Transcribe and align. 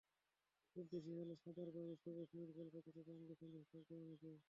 খুব 0.75 0.85
বেশি 0.91 1.11
হলে 1.19 1.33
সাদার 1.35 1.69
বাইরে 1.75 1.95
সবুজ, 1.95 2.29
নীল, 2.33 2.49
গোলাপিতে 2.57 3.01
রাঙিয়ে 3.01 3.35
সন্তুষ্ট 3.35 3.71
থাকতেন 3.73 3.99
অনেকেই। 4.05 4.37